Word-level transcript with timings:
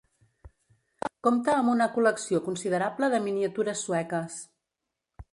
Compta 1.25 1.51
amb 1.57 1.71
una 1.73 1.87
col·lecció 1.97 2.39
considerable 2.47 3.09
de 3.15 3.19
miniatures 3.27 3.83
sueques. 3.89 4.39